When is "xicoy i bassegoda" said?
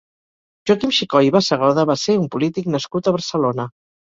0.99-1.85